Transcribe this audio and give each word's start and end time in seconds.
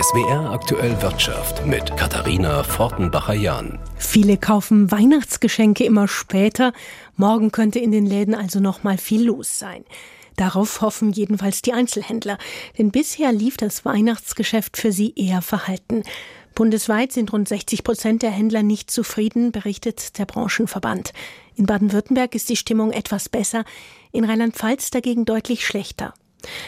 SWR 0.00 0.52
aktuell 0.52 1.02
Wirtschaft 1.02 1.66
mit 1.66 1.96
Katharina 1.96 2.62
Fortenbacher-Jahn. 2.62 3.80
Viele 3.96 4.36
kaufen 4.36 4.92
Weihnachtsgeschenke 4.92 5.82
immer 5.82 6.06
später. 6.06 6.72
Morgen 7.16 7.50
könnte 7.50 7.80
in 7.80 7.90
den 7.90 8.06
Läden 8.06 8.36
also 8.36 8.60
noch 8.60 8.84
mal 8.84 8.96
viel 8.96 9.24
los 9.24 9.58
sein. 9.58 9.84
Darauf 10.36 10.82
hoffen 10.82 11.10
jedenfalls 11.10 11.62
die 11.62 11.72
Einzelhändler, 11.72 12.38
denn 12.78 12.92
bisher 12.92 13.32
lief 13.32 13.56
das 13.56 13.84
Weihnachtsgeschäft 13.84 14.76
für 14.76 14.92
sie 14.92 15.14
eher 15.16 15.42
verhalten. 15.42 16.04
Bundesweit 16.54 17.10
sind 17.10 17.32
rund 17.32 17.48
60 17.48 17.82
Prozent 17.82 18.22
der 18.22 18.30
Händler 18.30 18.62
nicht 18.62 18.92
zufrieden, 18.92 19.50
berichtet 19.50 20.16
der 20.16 20.26
Branchenverband. 20.26 21.12
In 21.56 21.66
Baden-Württemberg 21.66 22.36
ist 22.36 22.48
die 22.50 22.56
Stimmung 22.56 22.92
etwas 22.92 23.28
besser, 23.28 23.64
in 24.12 24.24
Rheinland-Pfalz 24.24 24.92
dagegen 24.92 25.24
deutlich 25.24 25.66
schlechter. 25.66 26.14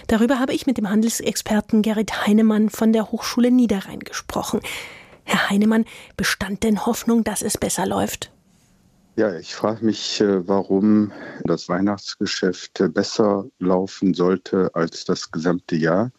Darüber 0.08 0.38
habe 0.38 0.52
ich 0.52 0.66
mit 0.66 0.78
dem 0.78 0.90
Handelsexperten 0.90 1.82
Gerrit 1.82 2.26
Heinemann 2.26 2.70
von 2.70 2.92
der 2.92 3.12
Hochschule 3.12 3.50
Niederrhein 3.50 4.00
gesprochen. 4.00 4.60
Herr 5.24 5.50
Heinemann, 5.50 5.84
bestand 6.16 6.64
denn 6.64 6.86
Hoffnung, 6.86 7.24
dass 7.24 7.42
es 7.42 7.56
besser 7.56 7.86
läuft? 7.86 8.32
Ja, 9.16 9.36
ich 9.36 9.54
frage 9.54 9.84
mich, 9.84 10.20
äh, 10.20 10.48
warum 10.48 11.12
das 11.44 11.68
Weihnachtsgeschäft 11.68 12.82
besser 12.94 13.44
laufen 13.58 14.14
sollte 14.14 14.70
als 14.74 15.04
das 15.04 15.30
gesamte 15.30 15.76
Jahr, 15.76 16.10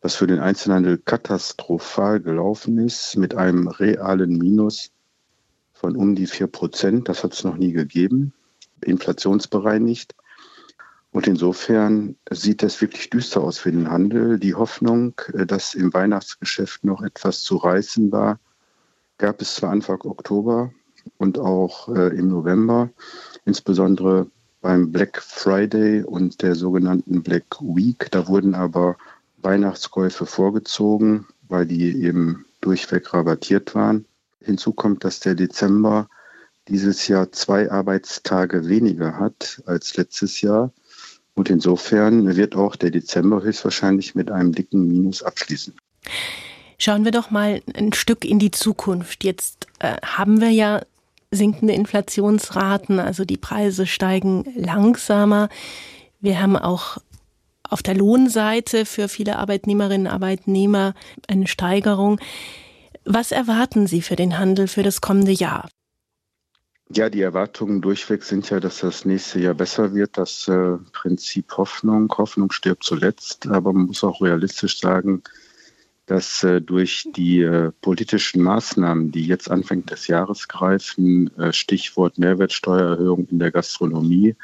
was 0.00 0.16
für 0.16 0.26
den 0.26 0.40
Einzelhandel 0.40 0.98
katastrophal 0.98 2.20
gelaufen 2.20 2.78
ist, 2.78 3.16
mit 3.16 3.34
einem 3.34 3.68
realen 3.68 4.38
Minus 4.38 4.90
von 5.72 5.94
um 5.94 6.14
die 6.14 6.26
4 6.26 6.46
Prozent. 6.46 7.08
Das 7.08 7.22
hat 7.22 7.34
es 7.34 7.44
noch 7.44 7.56
nie 7.56 7.72
gegeben, 7.72 8.32
inflationsbereinigt. 8.82 10.14
Und 11.12 11.26
insofern 11.26 12.16
sieht 12.30 12.62
es 12.62 12.80
wirklich 12.80 13.10
düster 13.10 13.42
aus 13.42 13.58
für 13.58 13.72
den 13.72 13.90
Handel. 13.90 14.38
Die 14.38 14.54
Hoffnung, 14.54 15.14
äh, 15.32 15.46
dass 15.46 15.74
im 15.74 15.92
Weihnachtsgeschäft 15.92 16.84
noch 16.84 17.02
etwas 17.02 17.42
zu 17.42 17.56
reißen 17.56 18.12
war, 18.12 18.38
gab 19.18 19.42
es 19.42 19.56
zwar 19.56 19.70
Anfang 19.70 20.00
Oktober 20.02 20.72
und 21.18 21.38
auch 21.38 21.88
äh, 21.88 22.16
im 22.16 22.28
November, 22.28 22.90
insbesondere 23.44 24.26
beim 24.60 24.92
Black 24.92 25.22
Friday 25.22 26.02
und 26.02 26.42
der 26.42 26.54
sogenannten 26.54 27.22
Black 27.22 27.60
Week. 27.60 28.10
Da 28.10 28.28
wurden 28.28 28.54
aber 28.54 28.96
Weihnachtskäufe 29.38 30.26
vorgezogen, 30.26 31.26
weil 31.48 31.66
die 31.66 32.02
eben 32.02 32.44
durchweg 32.60 33.12
rabattiert 33.12 33.74
waren. 33.74 34.06
Hinzu 34.40 34.72
kommt, 34.72 35.04
dass 35.04 35.20
der 35.20 35.34
Dezember 35.34 36.08
dieses 36.68 37.08
Jahr 37.08 37.32
zwei 37.32 37.70
Arbeitstage 37.70 38.68
weniger 38.68 39.18
hat 39.18 39.62
als 39.66 39.96
letztes 39.96 40.40
Jahr. 40.40 40.72
Und 41.40 41.48
insofern 41.48 42.36
wird 42.36 42.54
auch 42.54 42.76
der 42.76 42.90
Dezember 42.90 43.42
höchstwahrscheinlich 43.42 44.14
mit 44.14 44.30
einem 44.30 44.52
dicken 44.52 44.86
Minus 44.86 45.22
abschließen. 45.22 45.74
Schauen 46.76 47.06
wir 47.06 47.12
doch 47.12 47.30
mal 47.30 47.62
ein 47.72 47.94
Stück 47.94 48.26
in 48.26 48.38
die 48.38 48.50
Zukunft. 48.50 49.24
Jetzt 49.24 49.66
äh, 49.78 49.96
haben 50.04 50.42
wir 50.42 50.50
ja 50.50 50.82
sinkende 51.30 51.72
Inflationsraten, 51.72 53.00
also 53.00 53.24
die 53.24 53.38
Preise 53.38 53.86
steigen 53.86 54.44
langsamer. 54.54 55.48
Wir 56.20 56.42
haben 56.42 56.58
auch 56.58 56.98
auf 57.70 57.82
der 57.82 57.94
Lohnseite 57.94 58.84
für 58.84 59.08
viele 59.08 59.38
Arbeitnehmerinnen 59.38 60.08
und 60.08 60.12
Arbeitnehmer 60.12 60.92
eine 61.26 61.46
Steigerung. 61.46 62.20
Was 63.06 63.32
erwarten 63.32 63.86
Sie 63.86 64.02
für 64.02 64.16
den 64.16 64.38
Handel 64.38 64.68
für 64.68 64.82
das 64.82 65.00
kommende 65.00 65.32
Jahr? 65.32 65.70
Ja, 66.92 67.08
die 67.08 67.20
Erwartungen 67.20 67.80
durchweg 67.80 68.24
sind 68.24 68.50
ja, 68.50 68.58
dass 68.58 68.80
das 68.80 69.04
nächste 69.04 69.38
Jahr 69.38 69.54
besser 69.54 69.94
wird. 69.94 70.18
Das 70.18 70.48
äh, 70.48 70.76
Prinzip 70.92 71.56
Hoffnung. 71.56 72.12
Hoffnung 72.18 72.50
stirbt 72.50 72.82
zuletzt, 72.82 73.46
aber 73.46 73.72
man 73.72 73.86
muss 73.86 74.02
auch 74.02 74.20
realistisch 74.20 74.80
sagen, 74.80 75.22
dass 76.06 76.42
äh, 76.42 76.60
durch 76.60 77.08
die 77.14 77.42
äh, 77.42 77.70
politischen 77.80 78.42
Maßnahmen, 78.42 79.12
die 79.12 79.24
jetzt 79.24 79.48
Anfang 79.48 79.86
des 79.86 80.08
Jahres 80.08 80.48
greifen, 80.48 81.30
äh, 81.38 81.52
Stichwort 81.52 82.18
Mehrwertsteuererhöhung 82.18 83.28
in 83.30 83.38
der 83.38 83.52
Gastronomie, 83.52 84.34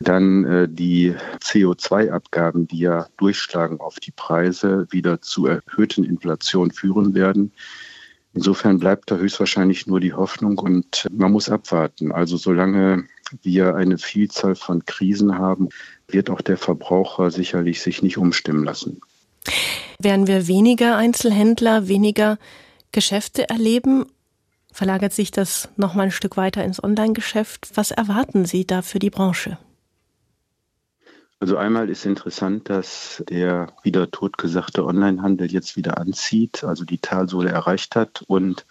dann 0.00 0.44
äh, 0.44 0.68
die 0.68 1.14
CO2-Abgaben, 1.40 2.68
die 2.68 2.80
ja 2.80 3.06
durchschlagen 3.16 3.80
auf 3.80 3.98
die 3.98 4.12
Preise, 4.12 4.86
wieder 4.90 5.22
zu 5.22 5.46
erhöhten 5.46 6.04
Inflation 6.04 6.70
führen 6.70 7.14
werden. 7.14 7.52
Insofern 8.38 8.78
bleibt 8.78 9.10
da 9.10 9.16
höchstwahrscheinlich 9.16 9.88
nur 9.88 9.98
die 9.98 10.12
Hoffnung 10.12 10.58
und 10.58 11.08
man 11.10 11.32
muss 11.32 11.48
abwarten. 11.48 12.12
Also 12.12 12.36
solange 12.36 13.02
wir 13.42 13.74
eine 13.74 13.98
Vielzahl 13.98 14.54
von 14.54 14.84
Krisen 14.84 15.36
haben, 15.36 15.70
wird 16.06 16.30
auch 16.30 16.40
der 16.40 16.56
Verbraucher 16.56 17.32
sicherlich 17.32 17.82
sich 17.82 18.00
nicht 18.00 18.16
umstimmen 18.16 18.62
lassen. 18.62 19.00
Werden 19.98 20.28
wir 20.28 20.46
weniger 20.46 20.96
Einzelhändler, 20.96 21.88
weniger 21.88 22.38
Geschäfte 22.92 23.48
erleben? 23.48 24.06
Verlagert 24.72 25.14
sich 25.14 25.32
das 25.32 25.68
noch 25.74 25.94
mal 25.94 26.04
ein 26.04 26.12
Stück 26.12 26.36
weiter 26.36 26.62
ins 26.62 26.80
Online-Geschäft? 26.80 27.72
Was 27.74 27.90
erwarten 27.90 28.44
Sie 28.44 28.64
da 28.64 28.82
für 28.82 29.00
die 29.00 29.10
Branche? 29.10 29.58
Also 31.40 31.56
einmal 31.56 31.88
ist 31.88 32.04
interessant, 32.04 32.68
dass 32.68 33.22
der 33.28 33.72
wieder 33.84 34.10
totgesagte 34.10 34.84
Onlinehandel 34.84 35.52
jetzt 35.52 35.76
wieder 35.76 35.98
anzieht, 35.98 36.64
also 36.64 36.84
die 36.84 36.98
Talsohle 36.98 37.50
erreicht 37.50 37.94
hat 37.94 38.24
und 38.26 38.66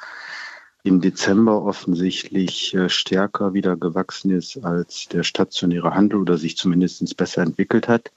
im 0.84 1.00
Dezember 1.00 1.64
offensichtlich 1.64 2.74
äh, 2.74 2.90
stärker 2.90 3.54
wieder 3.54 3.78
gewachsen 3.78 4.32
ist 4.32 4.64
als 4.64 5.08
der 5.08 5.24
stationäre 5.24 5.94
Handel 5.94 6.20
oder 6.20 6.38
sich 6.38 6.58
zumindest 6.58 7.16
besser 7.16 7.42
entwickelt 7.42 7.88
hat 7.88 8.12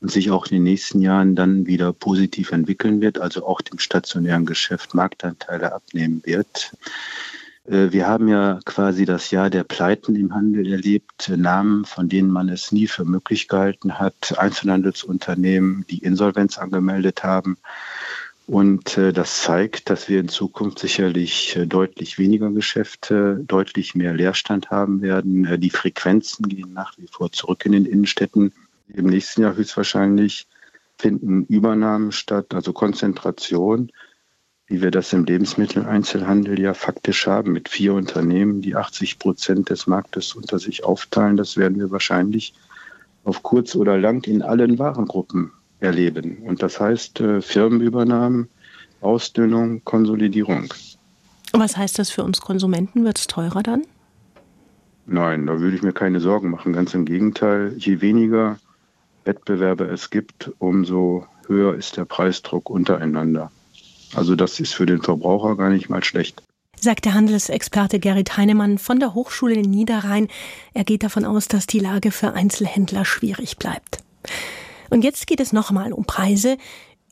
und 0.00 0.10
sich 0.10 0.30
auch 0.30 0.46
in 0.46 0.56
den 0.56 0.62
nächsten 0.62 1.00
Jahren 1.00 1.34
dann 1.34 1.66
wieder 1.66 1.92
positiv 1.92 2.52
entwickeln 2.52 3.00
wird, 3.00 3.18
also 3.18 3.46
auch 3.46 3.60
dem 3.60 3.78
stationären 3.78 4.46
Geschäft 4.46 4.94
Marktanteile 4.94 5.72
abnehmen 5.74 6.22
wird. 6.24 6.72
Äh, 7.64 7.92
wir 7.92 8.06
haben 8.06 8.28
ja 8.28 8.58
quasi 8.64 9.04
das 9.04 9.30
Jahr 9.30 9.50
der 9.50 9.64
Pleiten 9.64 10.16
im 10.16 10.34
Handel 10.34 10.70
erlebt, 10.70 11.28
Namen, 11.34 11.84
von 11.84 12.08
denen 12.08 12.30
man 12.30 12.48
es 12.48 12.72
nie 12.72 12.86
für 12.86 13.04
möglich 13.04 13.48
gehalten 13.48 13.98
hat, 13.98 14.38
Einzelhandelsunternehmen, 14.38 15.84
die 15.90 15.98
Insolvenz 15.98 16.58
angemeldet 16.58 17.22
haben. 17.22 17.56
Und 18.46 18.98
äh, 18.98 19.12
das 19.12 19.42
zeigt, 19.42 19.90
dass 19.90 20.08
wir 20.08 20.18
in 20.18 20.28
Zukunft 20.28 20.80
sicherlich 20.80 21.56
äh, 21.56 21.66
deutlich 21.66 22.18
weniger 22.18 22.50
Geschäfte, 22.50 23.44
deutlich 23.46 23.94
mehr 23.94 24.12
Leerstand 24.12 24.70
haben 24.70 25.02
werden. 25.02 25.60
Die 25.60 25.70
Frequenzen 25.70 26.48
gehen 26.48 26.72
nach 26.72 26.98
wie 26.98 27.06
vor 27.06 27.30
zurück 27.30 27.64
in 27.64 27.72
den 27.72 27.86
Innenstädten. 27.86 28.52
Im 28.88 29.06
nächsten 29.06 29.42
Jahr 29.42 29.54
höchstwahrscheinlich 29.54 30.48
finden 30.98 31.44
Übernahmen 31.44 32.10
statt, 32.10 32.52
also 32.52 32.72
Konzentration 32.72 33.92
wie 34.70 34.80
wir 34.80 34.92
das 34.92 35.12
im 35.12 35.24
Lebensmitteleinzelhandel 35.24 36.60
ja 36.60 36.74
faktisch 36.74 37.26
haben, 37.26 37.52
mit 37.52 37.68
vier 37.68 37.92
Unternehmen, 37.92 38.62
die 38.62 38.76
80 38.76 39.18
Prozent 39.18 39.68
des 39.68 39.88
Marktes 39.88 40.36
unter 40.36 40.60
sich 40.60 40.84
aufteilen. 40.84 41.36
Das 41.36 41.56
werden 41.56 41.80
wir 41.80 41.90
wahrscheinlich 41.90 42.54
auf 43.24 43.42
kurz 43.42 43.74
oder 43.74 43.98
lang 43.98 44.24
in 44.28 44.42
allen 44.42 44.78
Warengruppen 44.78 45.50
erleben. 45.80 46.38
Und 46.46 46.62
das 46.62 46.78
heißt 46.78 47.20
äh, 47.20 47.42
Firmenübernahmen, 47.42 48.48
Ausdünnung, 49.00 49.82
Konsolidierung. 49.82 50.72
Und 51.52 51.60
was 51.60 51.76
heißt 51.76 51.98
das 51.98 52.10
für 52.10 52.22
uns 52.22 52.40
Konsumenten? 52.40 53.04
Wird 53.04 53.18
es 53.18 53.26
teurer 53.26 53.64
dann? 53.64 53.82
Nein, 55.04 55.48
da 55.48 55.58
würde 55.58 55.74
ich 55.74 55.82
mir 55.82 55.92
keine 55.92 56.20
Sorgen 56.20 56.48
machen. 56.48 56.74
Ganz 56.74 56.94
im 56.94 57.06
Gegenteil, 57.06 57.74
je 57.76 58.00
weniger 58.00 58.60
Wettbewerber 59.24 59.90
es 59.90 60.10
gibt, 60.10 60.52
umso 60.60 61.26
höher 61.48 61.74
ist 61.74 61.96
der 61.96 62.04
Preisdruck 62.04 62.70
untereinander. 62.70 63.50
Also 64.14 64.34
das 64.34 64.60
ist 64.60 64.74
für 64.74 64.86
den 64.86 65.02
Verbraucher 65.02 65.56
gar 65.56 65.70
nicht 65.70 65.88
mal 65.88 66.04
schlecht. 66.04 66.42
Sagt 66.78 67.04
der 67.04 67.14
Handelsexperte 67.14 68.00
Gerrit 68.00 68.36
Heinemann 68.36 68.78
von 68.78 69.00
der 69.00 69.14
Hochschule 69.14 69.54
in 69.54 69.70
Niederrhein. 69.70 70.28
Er 70.72 70.84
geht 70.84 71.02
davon 71.02 71.24
aus, 71.24 71.46
dass 71.46 71.66
die 71.66 71.78
Lage 71.78 72.10
für 72.10 72.32
Einzelhändler 72.32 73.04
schwierig 73.04 73.58
bleibt. 73.58 73.98
Und 74.88 75.04
jetzt 75.04 75.26
geht 75.26 75.40
es 75.40 75.52
nochmal 75.52 75.92
um 75.92 76.04
Preise. 76.04 76.56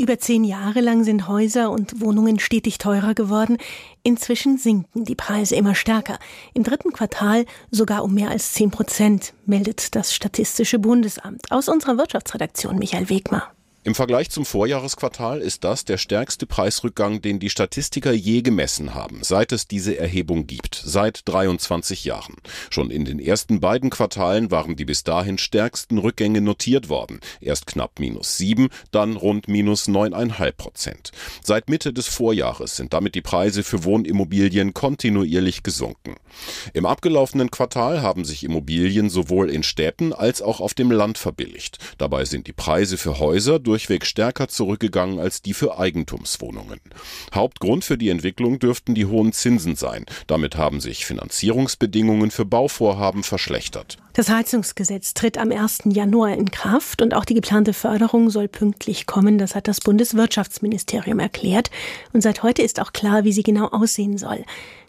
Über 0.00 0.18
zehn 0.18 0.44
Jahre 0.44 0.80
lang 0.80 1.02
sind 1.02 1.26
Häuser 1.26 1.70
und 1.70 2.00
Wohnungen 2.00 2.38
stetig 2.38 2.78
teurer 2.78 3.14
geworden. 3.14 3.58
Inzwischen 4.04 4.56
sinken 4.56 5.04
die 5.04 5.16
Preise 5.16 5.56
immer 5.56 5.74
stärker. 5.74 6.18
Im 6.54 6.62
dritten 6.62 6.92
Quartal 6.92 7.46
sogar 7.72 8.04
um 8.04 8.14
mehr 8.14 8.30
als 8.30 8.52
zehn 8.52 8.70
Prozent, 8.70 9.34
meldet 9.44 9.96
das 9.96 10.14
Statistische 10.14 10.78
Bundesamt. 10.78 11.50
Aus 11.50 11.68
unserer 11.68 11.98
Wirtschaftsredaktion 11.98 12.78
Michael 12.78 13.10
Wegmar. 13.10 13.52
Im 13.84 13.94
Vergleich 13.94 14.28
zum 14.28 14.44
Vorjahresquartal 14.44 15.40
ist 15.40 15.62
das 15.62 15.84
der 15.84 15.98
stärkste 15.98 16.46
Preisrückgang, 16.46 17.22
den 17.22 17.38
die 17.38 17.48
Statistiker 17.48 18.12
je 18.12 18.42
gemessen 18.42 18.92
haben, 18.92 19.20
seit 19.22 19.52
es 19.52 19.68
diese 19.68 19.96
Erhebung 19.96 20.48
gibt, 20.48 20.82
seit 20.84 21.22
23 21.26 22.04
Jahren. 22.04 22.34
Schon 22.70 22.90
in 22.90 23.04
den 23.04 23.20
ersten 23.20 23.60
beiden 23.60 23.90
Quartalen 23.90 24.50
waren 24.50 24.74
die 24.74 24.84
bis 24.84 25.04
dahin 25.04 25.38
stärksten 25.38 25.98
Rückgänge 25.98 26.40
notiert 26.40 26.88
worden, 26.88 27.20
erst 27.40 27.68
knapp 27.68 28.00
minus 28.00 28.36
sieben, 28.36 28.68
dann 28.90 29.16
rund 29.16 29.46
minus 29.46 29.86
neuneinhalb 29.86 30.56
Prozent. 30.56 31.12
Seit 31.44 31.70
Mitte 31.70 31.92
des 31.92 32.08
Vorjahres 32.08 32.74
sind 32.74 32.92
damit 32.92 33.14
die 33.14 33.22
Preise 33.22 33.62
für 33.62 33.84
Wohnimmobilien 33.84 34.74
kontinuierlich 34.74 35.62
gesunken. 35.62 36.16
Im 36.74 36.84
abgelaufenen 36.84 37.50
Quartal 37.50 38.02
haben 38.02 38.24
sich 38.24 38.42
Immobilien 38.42 39.08
sowohl 39.08 39.50
in 39.50 39.62
Städten 39.62 40.12
als 40.12 40.42
auch 40.42 40.60
auf 40.60 40.74
dem 40.74 40.90
Land 40.90 41.16
verbilligt. 41.16 41.78
Dabei 41.96 42.24
sind 42.24 42.48
die 42.48 42.52
Preise 42.52 42.98
für 42.98 43.20
Häuser 43.20 43.60
durchweg 43.68 44.06
stärker 44.06 44.48
zurückgegangen 44.48 45.20
als 45.20 45.42
die 45.42 45.52
für 45.52 45.78
Eigentumswohnungen. 45.78 46.80
Hauptgrund 47.34 47.84
für 47.84 47.98
die 47.98 48.08
Entwicklung 48.08 48.58
dürften 48.58 48.94
die 48.94 49.04
hohen 49.04 49.34
Zinsen 49.34 49.76
sein. 49.76 50.06
Damit 50.26 50.56
haben 50.56 50.80
sich 50.80 51.04
Finanzierungsbedingungen 51.04 52.30
für 52.30 52.46
Bauvorhaben 52.46 53.22
verschlechtert. 53.22 53.98
Das 54.14 54.30
Heizungsgesetz 54.30 55.12
tritt 55.12 55.36
am 55.36 55.52
1. 55.52 55.80
Januar 55.84 56.32
in 56.32 56.50
Kraft 56.50 57.02
und 57.02 57.12
auch 57.12 57.26
die 57.26 57.34
geplante 57.34 57.74
Förderung 57.74 58.30
soll 58.30 58.48
pünktlich 58.48 59.06
kommen. 59.06 59.36
Das 59.36 59.54
hat 59.54 59.68
das 59.68 59.80
Bundeswirtschaftsministerium 59.80 61.18
erklärt. 61.18 61.70
Und 62.14 62.22
seit 62.22 62.42
heute 62.42 62.62
ist 62.62 62.80
auch 62.80 62.92
klar, 62.92 63.24
wie 63.24 63.32
sie 63.32 63.42
genau 63.42 63.66
aussehen 63.66 64.16
soll. 64.16 64.44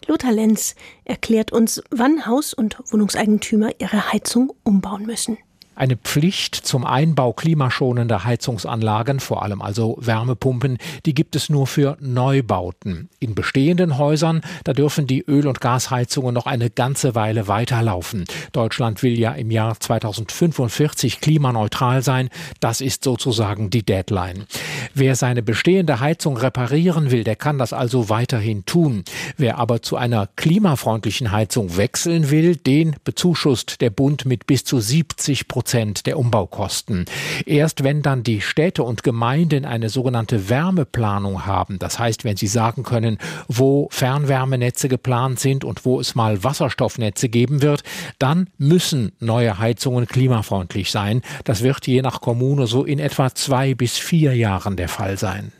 Lothar 0.06 0.32
Lenz 0.32 0.74
erklärt 1.04 1.52
uns, 1.52 1.82
wann 1.90 2.26
Haus- 2.26 2.54
und 2.54 2.78
Wohnungseigentümer 2.90 3.70
ihre 3.78 4.12
Heizung 4.12 4.52
umbauen 4.64 5.04
müssen. 5.04 5.36
Eine 5.80 5.96
Pflicht 5.96 6.56
zum 6.56 6.84
Einbau 6.84 7.32
klimaschonender 7.32 8.24
Heizungsanlagen, 8.24 9.18
vor 9.18 9.42
allem 9.42 9.62
also 9.62 9.96
Wärmepumpen, 9.98 10.76
die 11.06 11.14
gibt 11.14 11.34
es 11.36 11.48
nur 11.48 11.66
für 11.66 11.96
Neubauten. 12.00 13.08
In 13.18 13.34
bestehenden 13.34 13.96
Häusern, 13.96 14.42
da 14.64 14.74
dürfen 14.74 15.06
die 15.06 15.22
Öl- 15.22 15.46
und 15.46 15.62
Gasheizungen 15.62 16.34
noch 16.34 16.44
eine 16.44 16.68
ganze 16.68 17.14
Weile 17.14 17.48
weiterlaufen. 17.48 18.26
Deutschland 18.52 19.02
will 19.02 19.18
ja 19.18 19.32
im 19.32 19.50
Jahr 19.50 19.80
2045 19.80 21.22
klimaneutral 21.22 22.02
sein. 22.02 22.28
Das 22.60 22.82
ist 22.82 23.02
sozusagen 23.02 23.70
die 23.70 23.82
Deadline. 23.82 24.44
Wer 24.92 25.16
seine 25.16 25.42
bestehende 25.42 25.98
Heizung 26.00 26.36
reparieren 26.36 27.10
will, 27.10 27.24
der 27.24 27.36
kann 27.36 27.56
das 27.56 27.72
also 27.72 28.10
weiterhin 28.10 28.66
tun. 28.66 29.02
Wer 29.38 29.56
aber 29.56 29.80
zu 29.80 29.96
einer 29.96 30.28
klimafreundlichen 30.36 31.32
Heizung 31.32 31.78
wechseln 31.78 32.30
will, 32.30 32.56
den 32.56 32.96
bezuschusst 33.02 33.80
der 33.80 33.88
Bund 33.88 34.26
mit 34.26 34.46
bis 34.46 34.64
zu 34.64 34.78
70 34.78 35.48
Prozent 35.48 35.69
Prozent 35.70 36.06
der 36.06 36.18
Umbaukosten. 36.18 37.04
Erst 37.46 37.84
wenn 37.84 38.02
dann 38.02 38.24
die 38.24 38.40
Städte 38.40 38.82
und 38.82 39.04
Gemeinden 39.04 39.64
eine 39.64 39.88
sogenannte 39.88 40.48
Wärmeplanung 40.48 41.46
haben, 41.46 41.78
das 41.78 41.96
heißt, 41.96 42.24
wenn 42.24 42.36
sie 42.36 42.48
sagen 42.48 42.82
können, 42.82 43.18
wo 43.46 43.86
Fernwärmenetze 43.92 44.88
geplant 44.88 45.38
sind 45.38 45.62
und 45.62 45.84
wo 45.84 46.00
es 46.00 46.16
mal 46.16 46.42
Wasserstoffnetze 46.42 47.28
geben 47.28 47.62
wird, 47.62 47.84
dann 48.18 48.50
müssen 48.58 49.12
neue 49.20 49.60
Heizungen 49.60 50.06
klimafreundlich 50.06 50.90
sein. 50.90 51.22
Das 51.44 51.62
wird 51.62 51.86
je 51.86 52.02
nach 52.02 52.20
Kommune 52.20 52.66
so 52.66 52.84
in 52.84 52.98
etwa 52.98 53.32
zwei 53.32 53.74
bis 53.74 53.96
vier 53.96 54.34
Jahren 54.34 54.74
der 54.74 54.88
Fall 54.88 55.18
sein. 55.18 55.52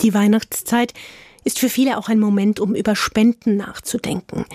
Die 0.00 0.14
Weihnachtszeit 0.14 0.94
ist 1.44 1.58
für 1.58 1.68
viele 1.68 1.98
auch 1.98 2.08
ein 2.08 2.20
Moment, 2.20 2.58
um 2.58 2.74
über 2.74 2.96
Spenden 2.96 3.58
nachzudenken. 3.58 4.46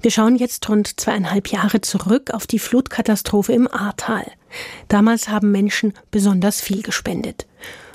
Wir 0.00 0.10
schauen 0.10 0.36
jetzt 0.36 0.68
rund 0.68 1.00
zweieinhalb 1.00 1.48
Jahre 1.48 1.80
zurück 1.80 2.30
auf 2.32 2.46
die 2.46 2.58
Flutkatastrophe 2.58 3.52
im 3.52 3.66
Ahrtal. 3.66 4.30
Damals 4.88 5.28
haben 5.28 5.50
Menschen 5.50 5.92
besonders 6.10 6.60
viel 6.60 6.82
gespendet. 6.82 7.46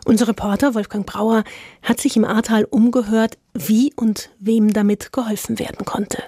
Unser 0.06 0.28
Reporter 0.28 0.76
Wolfgang 0.76 1.06
Brauer 1.06 1.46
hat 1.82 2.02
sich 2.02 2.18
im 2.18 2.26
Ahrtal 2.26 2.66
umgehört, 2.66 3.38
wie 3.54 3.94
und 3.96 4.30
wem 4.40 4.74
damit 4.74 5.14
geholfen 5.14 5.60
werden 5.60 5.86
konnte. 5.86 6.22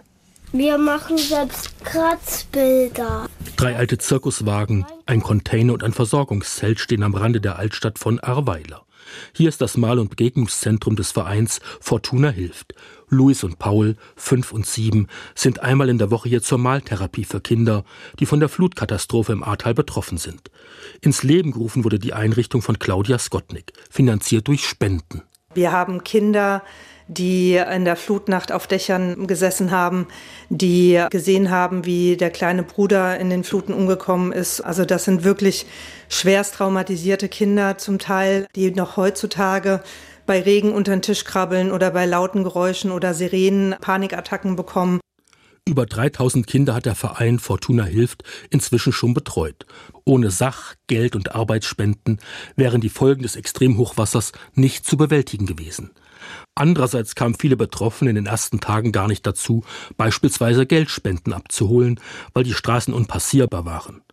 Wir 0.53 0.77
machen 0.77 1.17
selbst 1.17 1.83
Kratzbilder. 1.83 3.25
Drei 3.57 3.75
alte 3.75 3.97
Zirkuswagen, 3.97 4.85
ein 5.05 5.21
Container 5.21 5.73
und 5.73 5.83
ein 5.83 5.91
Versorgungszelt 5.91 6.79
stehen 6.79 7.03
am 7.03 7.13
Rande 7.13 7.41
der 7.41 7.59
Altstadt 7.59 7.99
von 7.99 8.21
Arweiler. 8.21 8.84
Hier 9.33 9.49
ist 9.49 9.61
das 9.61 9.77
Mal- 9.77 9.99
und 9.99 10.09
Begegnungszentrum 10.09 10.95
des 10.95 11.11
Vereins 11.11 11.59
Fortuna 11.79 12.29
hilft. 12.29 12.73
Luis 13.09 13.43
und 13.43 13.59
Paul, 13.59 13.95
fünf 14.15 14.51
und 14.51 14.65
sieben, 14.65 15.07
sind 15.35 15.61
einmal 15.61 15.89
in 15.89 15.97
der 15.97 16.11
Woche 16.11 16.29
hier 16.29 16.41
zur 16.41 16.57
Maltherapie 16.57 17.25
für 17.25 17.41
Kinder, 17.41 17.85
die 18.19 18.25
von 18.25 18.39
der 18.39 18.49
Flutkatastrophe 18.49 19.31
im 19.31 19.43
Ahrtal 19.43 19.73
betroffen 19.73 20.17
sind. 20.17 20.49
Ins 21.01 21.23
Leben 21.23 21.51
gerufen 21.51 21.83
wurde 21.83 21.99
die 21.99 22.13
Einrichtung 22.13 22.61
von 22.61 22.79
Claudia 22.79 23.19
Skotnik, 23.19 23.73
finanziert 23.89 24.47
durch 24.47 24.65
Spenden. 24.65 25.21
Wir 25.55 25.71
haben 25.71 26.03
Kinder, 26.03 26.61
die 27.07 27.55
in 27.55 27.85
der 27.85 27.95
Flutnacht 27.95 28.51
auf 28.51 28.67
Dächern 28.67 29.27
gesessen 29.27 29.71
haben, 29.71 30.07
die 30.49 31.03
gesehen 31.11 31.51
haben, 31.51 31.85
wie 31.85 32.17
der 32.17 32.31
kleine 32.31 32.63
Bruder 32.63 33.17
in 33.19 33.29
den 33.29 33.43
Fluten 33.43 33.73
umgekommen 33.73 34.31
ist. 34.31 34.61
Also 34.61 34.85
das 34.85 35.05
sind 35.05 35.23
wirklich 35.23 35.65
schwerst 36.09 36.55
traumatisierte 36.55 37.29
Kinder 37.29 37.77
zum 37.77 37.99
Teil, 37.99 38.47
die 38.55 38.71
noch 38.71 38.97
heutzutage 38.97 39.81
bei 40.25 40.41
Regen 40.41 40.73
unter 40.73 40.91
den 40.91 41.03
Tisch 41.03 41.23
krabbeln 41.23 41.71
oder 41.71 41.91
bei 41.91 42.05
lauten 42.05 42.43
Geräuschen 42.43 42.91
oder 42.91 43.13
Sirenen 43.13 43.75
Panikattacken 43.79 44.55
bekommen. 44.55 44.99
Über 45.67 45.87
3000 45.87 46.45
Kinder 46.45 46.75
hat 46.75 46.85
der 46.85 46.93
Verein 46.93 47.39
Fortuna 47.39 47.85
Hilft 47.85 48.23
inzwischen 48.51 48.93
schon 48.93 49.15
betreut. 49.15 49.65
Ohne 50.03 50.29
Sach-, 50.29 50.75
Geld- 50.85 51.15
und 51.15 51.33
Arbeitsspenden 51.33 52.19
wären 52.55 52.81
die 52.81 52.89
Folgen 52.89 53.23
des 53.23 53.35
Extremhochwassers 53.35 54.31
nicht 54.53 54.85
zu 54.85 54.95
bewältigen 54.95 55.47
gewesen. 55.47 55.89
Andererseits 56.53 57.15
kamen 57.15 57.33
viele 57.33 57.57
Betroffene 57.57 58.11
in 58.11 58.15
den 58.15 58.27
ersten 58.27 58.59
Tagen 58.59 58.91
gar 58.91 59.07
nicht 59.07 59.25
dazu, 59.25 59.63
beispielsweise 59.97 60.67
Geldspenden 60.67 61.33
abzuholen, 61.33 61.99
weil 62.33 62.43
die 62.43 62.53
Straßen 62.53 62.93
unpassierbar 62.93 63.65
waren. 63.65 64.03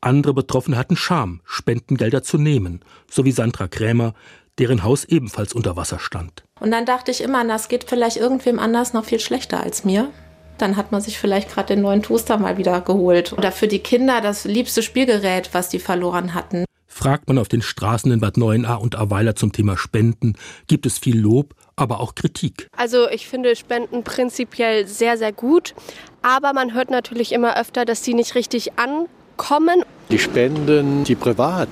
Andere 0.00 0.32
Betroffene 0.32 0.78
hatten 0.78 0.96
Scham, 0.96 1.42
Spendengelder 1.44 2.22
zu 2.22 2.38
nehmen, 2.38 2.80
so 3.10 3.26
wie 3.26 3.32
Sandra 3.32 3.68
Krämer, 3.68 4.14
deren 4.58 4.82
Haus 4.82 5.04
ebenfalls 5.04 5.52
unter 5.52 5.76
Wasser 5.76 5.98
stand. 5.98 6.44
Und 6.60 6.70
dann 6.70 6.86
dachte 6.86 7.10
ich 7.10 7.20
immer, 7.20 7.46
das 7.46 7.68
geht 7.68 7.84
vielleicht 7.84 8.16
irgendwem 8.16 8.58
anders 8.58 8.94
noch 8.94 9.04
viel 9.04 9.20
schlechter 9.20 9.60
als 9.62 9.84
mir. 9.84 10.10
Dann 10.58 10.76
hat 10.76 10.92
man 10.92 11.00
sich 11.00 11.18
vielleicht 11.18 11.50
gerade 11.50 11.74
den 11.74 11.82
neuen 11.82 12.02
Toaster 12.02 12.38
mal 12.38 12.58
wieder 12.58 12.80
geholt. 12.80 13.32
Oder 13.32 13.52
für 13.52 13.68
die 13.68 13.80
Kinder 13.80 14.20
das 14.20 14.44
liebste 14.44 14.82
Spielgerät, 14.82 15.50
was 15.52 15.68
die 15.68 15.78
verloren 15.78 16.34
hatten. 16.34 16.64
Fragt 16.86 17.26
man 17.26 17.38
auf 17.38 17.48
den 17.48 17.60
Straßen 17.60 18.12
in 18.12 18.20
Bad 18.20 18.36
Neuenahr 18.36 18.80
und 18.80 18.96
Aweiler 18.96 19.34
zum 19.34 19.50
Thema 19.50 19.76
Spenden, 19.76 20.34
gibt 20.68 20.86
es 20.86 20.96
viel 20.96 21.18
Lob, 21.18 21.54
aber 21.74 21.98
auch 21.98 22.14
Kritik. 22.14 22.68
Also 22.76 23.08
ich 23.10 23.26
finde 23.26 23.56
Spenden 23.56 24.04
prinzipiell 24.04 24.86
sehr, 24.86 25.18
sehr 25.18 25.32
gut. 25.32 25.74
Aber 26.22 26.52
man 26.52 26.72
hört 26.72 26.90
natürlich 26.90 27.32
immer 27.32 27.58
öfter, 27.58 27.84
dass 27.84 28.04
sie 28.04 28.14
nicht 28.14 28.36
richtig 28.36 28.78
ankommen. 28.78 29.82
Die 30.10 30.20
Spenden, 30.20 31.02
die 31.02 31.16
privat 31.16 31.68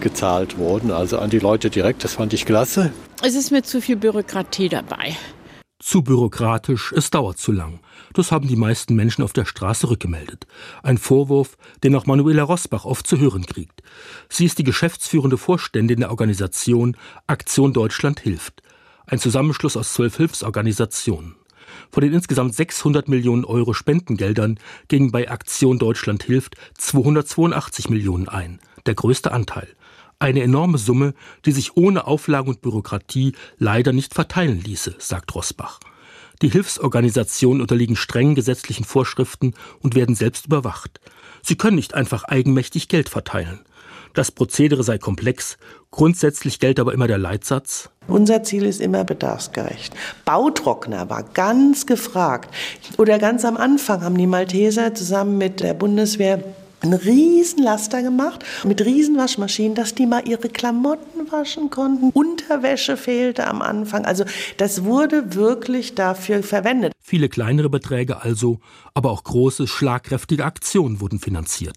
gezahlt 0.00 0.58
wurden, 0.58 0.90
also 0.90 1.18
an 1.18 1.30
die 1.30 1.38
Leute 1.38 1.70
direkt, 1.70 2.04
das 2.04 2.12
fand 2.12 2.34
ich 2.34 2.44
klasse. 2.44 2.92
Es 3.22 3.34
ist 3.34 3.50
mir 3.50 3.62
zu 3.62 3.80
viel 3.80 3.96
Bürokratie 3.96 4.68
dabei. 4.68 5.16
Zu 5.86 6.02
bürokratisch, 6.02 6.92
es 6.96 7.10
dauert 7.10 7.38
zu 7.38 7.52
lang. 7.52 7.78
Das 8.12 8.32
haben 8.32 8.48
die 8.48 8.56
meisten 8.56 8.96
Menschen 8.96 9.22
auf 9.22 9.32
der 9.32 9.44
Straße 9.44 9.88
rückgemeldet. 9.88 10.44
Ein 10.82 10.98
Vorwurf, 10.98 11.56
den 11.84 11.94
auch 11.94 12.06
Manuela 12.06 12.42
Rosbach 12.42 12.84
oft 12.84 13.06
zu 13.06 13.20
hören 13.20 13.46
kriegt. 13.46 13.84
Sie 14.28 14.46
ist 14.46 14.58
die 14.58 14.64
geschäftsführende 14.64 15.38
Vorständin 15.38 16.00
der 16.00 16.10
Organisation 16.10 16.96
Aktion 17.28 17.72
Deutschland 17.72 18.18
hilft. 18.18 18.64
Ein 19.06 19.20
Zusammenschluss 19.20 19.76
aus 19.76 19.92
zwölf 19.92 20.16
Hilfsorganisationen. 20.16 21.36
Von 21.92 22.00
den 22.00 22.14
insgesamt 22.14 22.56
600 22.56 23.06
Millionen 23.06 23.44
Euro 23.44 23.72
Spendengeldern 23.72 24.58
gingen 24.88 25.12
bei 25.12 25.30
Aktion 25.30 25.78
Deutschland 25.78 26.24
hilft 26.24 26.56
282 26.78 27.90
Millionen 27.90 28.28
ein, 28.28 28.58
der 28.86 28.96
größte 28.96 29.30
Anteil. 29.30 29.68
Eine 30.18 30.42
enorme 30.42 30.78
Summe, 30.78 31.12
die 31.44 31.52
sich 31.52 31.76
ohne 31.76 32.06
Auflagen 32.06 32.48
und 32.48 32.62
Bürokratie 32.62 33.32
leider 33.58 33.92
nicht 33.92 34.14
verteilen 34.14 34.62
ließe, 34.62 34.94
sagt 34.98 35.34
Rosbach. 35.34 35.78
Die 36.40 36.48
Hilfsorganisationen 36.48 37.60
unterliegen 37.60 37.96
strengen 37.96 38.34
gesetzlichen 38.34 38.84
Vorschriften 38.84 39.54
und 39.80 39.94
werden 39.94 40.14
selbst 40.14 40.46
überwacht. 40.46 41.00
Sie 41.42 41.56
können 41.56 41.76
nicht 41.76 41.94
einfach 41.94 42.24
eigenmächtig 42.24 42.88
Geld 42.88 43.10
verteilen. 43.10 43.60
Das 44.14 44.32
Prozedere 44.32 44.82
sei 44.82 44.96
komplex, 44.96 45.58
grundsätzlich 45.90 46.60
gilt 46.60 46.80
aber 46.80 46.94
immer 46.94 47.06
der 47.06 47.18
Leitsatz. 47.18 47.90
Unser 48.08 48.42
Ziel 48.42 48.64
ist 48.64 48.80
immer 48.80 49.04
bedarfsgerecht. 49.04 49.94
Bautrockner 50.24 51.10
war 51.10 51.24
ganz 51.24 51.84
gefragt. 51.84 52.54
Oder 52.96 53.18
ganz 53.18 53.44
am 53.44 53.58
Anfang 53.58 54.00
haben 54.00 54.16
die 54.16 54.26
Malteser 54.26 54.94
zusammen 54.94 55.36
mit 55.36 55.60
der 55.60 55.74
Bundeswehr 55.74 56.42
einen 56.80 56.94
riesen 56.94 57.62
Laster 57.62 58.02
gemacht 58.02 58.44
mit 58.64 58.84
riesen 58.84 59.16
Waschmaschinen, 59.16 59.74
dass 59.74 59.94
die 59.94 60.06
mal 60.06 60.26
ihre 60.28 60.48
Klamotten 60.48 61.30
waschen 61.30 61.70
konnten. 61.70 62.10
Unterwäsche 62.10 62.96
fehlte 62.96 63.46
am 63.46 63.62
Anfang. 63.62 64.04
Also 64.04 64.24
das 64.56 64.84
wurde 64.84 65.34
wirklich 65.34 65.94
dafür 65.94 66.42
verwendet. 66.42 66.92
Viele 67.02 67.28
kleinere 67.28 67.70
Beträge 67.70 68.22
also, 68.22 68.60
aber 68.94 69.10
auch 69.10 69.24
große, 69.24 69.66
schlagkräftige 69.66 70.44
Aktionen 70.44 71.00
wurden 71.00 71.18
finanziert. 71.18 71.76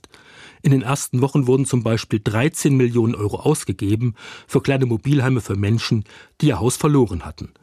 In 0.62 0.72
den 0.72 0.82
ersten 0.82 1.22
Wochen 1.22 1.48
wurden 1.48 1.66
zum 1.66 1.84
Beispiel 1.84 2.20
13 2.22 2.76
Millionen 2.76 3.16
Euro 3.16 3.38
ausgegeben 3.38 4.16
für 4.48 4.62
kleine 4.62 4.86
Mobilheime 4.86 5.40
für 5.40 5.56
Menschen, 5.56 6.04
die 6.42 6.48
ihr 6.48 6.60
Haus 6.60 6.76
verloren 6.76 7.26
hatten. 7.26 7.54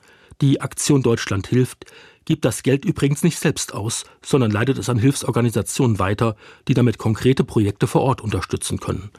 Die 0.40 0.60
Aktion 0.60 1.02
Deutschland 1.02 1.46
hilft 1.46 1.86
gibt 2.26 2.44
das 2.44 2.62
Geld 2.62 2.84
übrigens 2.84 3.22
nicht 3.22 3.38
selbst 3.38 3.72
aus, 3.72 4.04
sondern 4.20 4.50
leitet 4.50 4.78
es 4.78 4.88
an 4.90 4.98
Hilfsorganisationen 4.98 5.98
weiter, 5.98 6.36
die 6.68 6.74
damit 6.74 6.98
konkrete 6.98 7.44
Projekte 7.44 7.86
vor 7.86 8.02
Ort 8.02 8.20
unterstützen 8.20 8.78
können. 8.78 9.10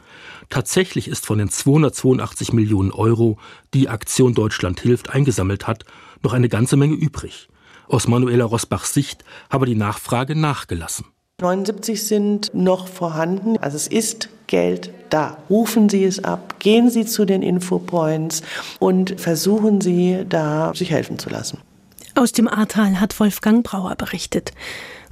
Tatsächlich 0.50 1.08
ist 1.08 1.26
von 1.26 1.40
den 1.40 1.50
282 1.50 2.54
Millionen 2.54 2.92
Euro, 2.92 3.40
die 3.74 3.90
Aktion 3.90 4.34
Deutschland 4.36 4.80
hilft, 4.82 5.10
eingesammelt 5.10 5.66
hat, 5.66 5.86
noch 6.22 6.34
eine 6.34 6.50
ganze 6.50 6.78
Menge 6.78 6.96
übrig. 6.96 7.48
Aus 7.88 8.08
Manuela 8.08 8.46
Rosbachs 8.46 8.94
Sicht 8.94 9.24
habe 9.50 9.66
die 9.66 9.76
Nachfrage 9.76 10.36
nachgelassen. 10.36 11.06
79 11.40 12.04
sind 12.04 12.52
noch 12.56 12.88
vorhanden. 12.88 13.58
Also 13.60 13.76
es 13.76 13.86
ist 13.86 14.30
Geld 14.48 14.92
da. 15.12 15.38
Rufen 15.52 15.88
Sie 15.88 16.04
es 16.04 16.24
ab, 16.24 16.56
gehen 16.58 16.90
Sie 16.90 17.06
zu 17.06 17.26
den 17.26 17.44
Infopoints 17.44 18.42
und 18.80 19.22
versuchen 19.22 19.80
Sie 19.80 20.26
da 20.28 20.74
sich 20.74 20.90
helfen 20.90 21.20
zu 21.20 21.30
lassen. 21.30 21.60
Aus 22.16 22.32
dem 22.32 22.48
Ahrtal 22.48 23.00
hat 23.00 23.20
Wolfgang 23.20 23.64
Brauer 23.64 23.96
berichtet. 23.96 24.52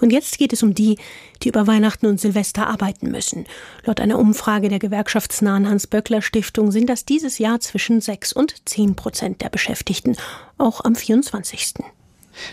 Und 0.01 0.11
jetzt 0.11 0.39
geht 0.39 0.51
es 0.51 0.63
um 0.63 0.73
die, 0.73 0.97
die 1.43 1.49
über 1.49 1.67
Weihnachten 1.67 2.07
und 2.07 2.19
Silvester 2.19 2.65
arbeiten 2.65 3.11
müssen. 3.11 3.45
Laut 3.83 3.99
einer 3.99 4.17
Umfrage 4.17 4.69
der 4.69 4.79
gewerkschaftsnahen 4.79 5.69
Hans-Böckler-Stiftung 5.69 6.71
sind 6.71 6.89
das 6.89 7.05
dieses 7.05 7.37
Jahr 7.37 7.59
zwischen 7.59 8.01
6 8.01 8.33
und 8.33 8.67
10 8.67 8.95
Prozent 8.95 9.41
der 9.43 9.49
Beschäftigten, 9.49 10.17
auch 10.57 10.83
am 10.83 10.95
24. 10.95 11.85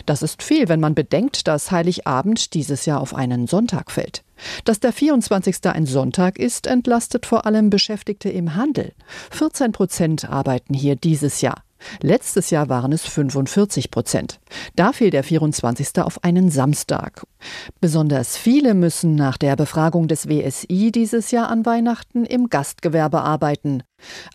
Das 0.05 0.21
ist 0.21 0.43
viel, 0.43 0.69
wenn 0.69 0.79
man 0.79 0.95
bedenkt, 0.95 1.47
dass 1.47 1.71
Heiligabend 1.71 2.53
dieses 2.53 2.85
Jahr 2.85 3.01
auf 3.01 3.13
einen 3.13 3.47
Sonntag 3.47 3.91
fällt. 3.91 4.23
Dass 4.65 4.79
der 4.79 4.93
24. 4.93 5.57
ein 5.65 5.85
Sonntag 5.85 6.39
ist, 6.39 6.67
entlastet 6.67 7.25
vor 7.25 7.45
allem 7.45 7.69
Beschäftigte 7.69 8.29
im 8.29 8.55
Handel. 8.55 8.93
14 9.31 9.71
Prozent 9.71 10.29
arbeiten 10.29 10.73
hier 10.73 10.95
dieses 10.95 11.41
Jahr. 11.41 11.63
Letztes 12.01 12.49
Jahr 12.49 12.69
waren 12.69 12.91
es 12.91 13.03
45 13.03 13.91
Prozent. 13.91 14.39
Da 14.75 14.93
fiel 14.93 15.09
der 15.09 15.23
24. 15.23 15.99
auf 15.99 16.23
einen 16.23 16.49
Samstag. 16.49 17.23
Besonders 17.81 18.37
viele 18.37 18.73
müssen 18.73 19.15
nach 19.15 19.37
der 19.37 19.55
Befragung 19.55 20.07
des 20.07 20.27
WSI 20.27 20.91
dieses 20.91 21.31
Jahr 21.31 21.49
an 21.49 21.65
Weihnachten 21.65 22.25
im 22.25 22.49
Gastgewerbe 22.49 23.21
arbeiten. 23.21 23.83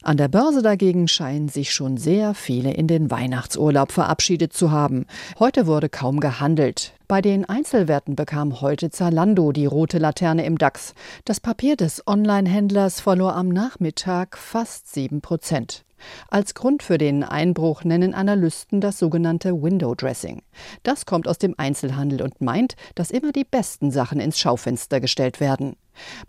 An 0.03 0.17
der 0.17 0.29
Börse 0.29 0.63
dagegen 0.63 1.09
scheinen 1.09 1.49
sich 1.49 1.73
schon 1.73 1.97
sehr 1.97 2.35
viele 2.35 2.73
in 2.73 2.87
den 2.87 3.11
Weihnachtsurlaub 3.11 3.93
verabschiedet 3.93 4.53
zu 4.53 4.71
haben. 4.71 5.07
Heute 5.39 5.67
wurde 5.67 5.89
kaum 5.89 6.21
gehandelt. 6.21 6.93
Bei 7.07 7.23
den 7.23 7.45
Einzelwerten 7.47 8.17
bekam 8.17 8.61
heute 8.61 8.91
Zalando 8.91 9.53
die 9.53 9.67
rote 9.67 9.99
Laterne 9.99 10.45
im 10.45 10.59
DAX. 10.59 10.95
Das 11.25 11.41
Papier 11.41 11.77
des 11.77 12.07
Online-Händlers 12.07 13.01
verlor 13.01 13.35
am 13.35 13.49
Nachmittag 13.49 14.37
fast 14.37 14.93
7 14.93 15.21
Prozent. 15.21 15.85
Als 16.29 16.55
Grund 16.55 16.83
für 16.83 16.99
den 16.99 17.25
Einbruch 17.25 17.85
nennen 17.85 18.15
Analysten 18.15 18.81
das 18.81 18.99
sogenannte 18.99 19.63
Window 19.63 19.95
Dressing. 19.95 20.43
Das 20.83 21.07
kommt 21.07 21.29
aus 21.29 21.39
dem 21.39 21.55
Einzelhandel 21.57 22.23
und 22.23 22.41
meint, 22.41 22.77
dass 22.95 23.11
immer 23.11 23.33
die 23.33 23.45
besten 23.45 23.91
Sachen 23.91 24.21
ins 24.21 24.39
Schaufenster 24.39 25.01
gestellt 25.01 25.41
werden. 25.41 25.77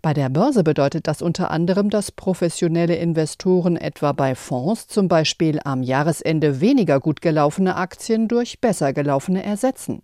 Bei 0.02 0.12
der 0.14 0.28
Börse 0.28 0.64
bedeutet 0.64 1.06
das 1.06 1.22
unter 1.22 1.50
anderem, 1.50 1.90
dass 1.90 2.12
professionelle 2.12 2.96
Investoren 2.96 3.76
etwa 3.76 4.12
bei 4.12 4.34
Fonds 4.34 4.88
zum 4.88 5.08
Beispiel 5.08 5.60
am 5.64 5.82
Jahresende 5.82 6.60
weniger 6.60 7.00
gut 7.00 7.20
gelaufene 7.20 7.76
Aktien 7.76 8.28
durch 8.28 8.60
besser 8.60 8.92
gelaufene 8.92 9.44
ersetzen. 9.44 10.02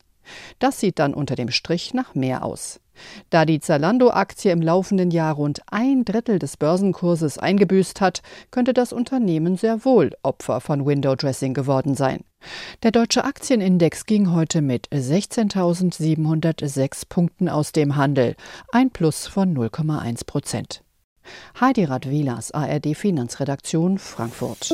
Das 0.59 0.81
sieht 0.81 0.99
dann 0.99 1.15
unter 1.15 1.37
dem 1.37 1.51
Strich 1.51 1.95
nach 1.95 2.15
mehr 2.15 2.45
aus. 2.45 2.81
Da 3.31 3.45
die 3.45 3.61
Zalando-Aktie 3.61 4.53
im 4.53 4.63
laufenden 4.63 5.11
Jahr 5.11 5.35
rund 5.35 5.61
ein 5.71 6.05
Drittel 6.05 6.39
des 6.39 6.57
Börsenkurses 6.57 7.39
eingebüßt 7.39 8.01
hat, 8.01 8.23
könnte 8.51 8.75
das 8.75 8.93
Unternehmen 8.93 9.57
sehr 9.57 9.85
wohl 9.85 10.13
Opfer 10.23 10.61
von 10.61 10.87
Window-Dressing 10.87 11.55
geworden 11.55 11.95
sein. 11.95 12.21
Der 12.83 12.91
deutsche 12.91 13.25
Aktienindex 13.25 14.05
ging 14.07 14.33
heute 14.33 14.63
mit 14.63 14.89
16.706 14.89 17.03
Punkten 17.09 17.49
aus 17.49 17.71
dem 17.73 17.97
Handel, 17.97 18.37
ein 18.73 18.91
Plus 18.91 19.27
von 19.27 19.57
0,1 19.57 20.27
Prozent. 20.27 20.83
Heidi 21.61 21.85
Radwilas, 21.85 22.53
ARD 22.53 22.97
Finanzredaktion, 22.97 23.99
Frankfurt. 23.99 24.73